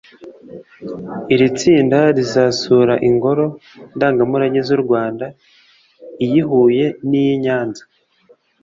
[1.33, 3.45] Iri tsinda rizasura ingoro
[3.95, 5.25] ndangamurage z’u Rwanda;
[6.23, 7.83] iy’i Huye n’iy’i Nyanza